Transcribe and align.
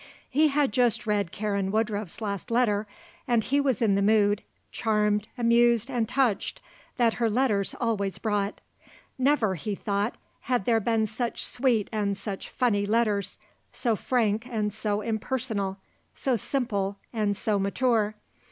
He 0.31 0.47
had 0.47 0.71
just 0.73 1.05
read 1.05 1.31
Karen 1.31 1.69
Woodruff's 1.69 2.21
last 2.21 2.49
letter, 2.49 2.87
and 3.27 3.43
he 3.43 3.61
was 3.61 3.83
in 3.83 3.93
the 3.93 4.01
mood, 4.01 4.41
charmed, 4.71 5.27
amused 5.37 5.91
and 5.91 6.09
touched, 6.09 6.59
that 6.97 7.13
her 7.21 7.29
letters 7.29 7.75
always 7.79 8.17
brought. 8.17 8.61
Never, 9.19 9.53
he 9.53 9.75
thought, 9.75 10.15
had 10.39 10.65
there 10.65 10.79
been 10.79 11.05
such 11.05 11.45
sweet 11.45 11.87
and 11.91 12.17
such 12.17 12.49
funny 12.49 12.87
letters; 12.87 13.37
so 13.71 13.95
frank 13.95 14.47
and 14.47 14.73
so 14.73 15.01
impersonal; 15.01 15.77
so 16.15 16.35
simple 16.35 16.97
and 17.13 17.37
so 17.37 17.59
mature. 17.59 18.15